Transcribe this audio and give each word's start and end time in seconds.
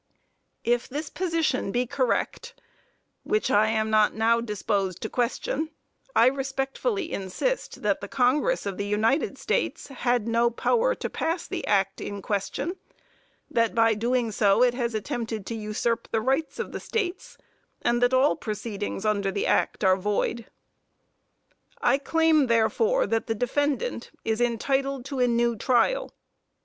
If 0.63 0.89
this 0.89 1.11
position 1.11 1.71
be 1.71 1.85
correct, 1.85 2.59
which 3.21 3.51
I 3.51 3.67
am 3.67 3.91
not 3.91 4.15
now 4.15 4.41
disposed 4.41 4.99
to 5.03 5.09
question, 5.11 5.69
I 6.15 6.25
respectfully 6.25 7.11
insist 7.11 7.83
that 7.83 8.01
the 8.01 8.07
congress 8.07 8.65
of 8.65 8.77
the 8.77 8.85
United 8.87 9.37
States 9.37 9.89
had 9.89 10.27
no 10.27 10.49
power 10.49 10.95
to 10.95 11.07
pass 11.07 11.45
the 11.45 11.67
act 11.67 12.01
in 12.01 12.23
question, 12.23 12.77
that 13.47 13.75
by 13.75 13.93
doing 13.93 14.31
so 14.31 14.63
it 14.63 14.73
has 14.73 14.95
attempted 14.95 15.45
to 15.45 15.55
usurp 15.55 16.07
the 16.09 16.19
rights 16.19 16.57
of 16.57 16.71
the 16.71 16.79
states, 16.79 17.37
and 17.83 18.01
that 18.01 18.11
all 18.11 18.35
proceedings 18.35 19.05
under 19.05 19.29
the 19.31 19.45
act 19.45 19.83
are 19.83 19.97
void. 19.97 20.47
I 21.79 21.99
claim 21.99 22.47
therefore 22.47 23.05
that 23.05 23.27
the 23.27 23.35
defendant 23.35 24.09
is 24.25 24.41
entitled 24.41 25.05
to 25.05 25.19
a 25.19 25.27
new 25.27 25.55
trial. 25.55 26.11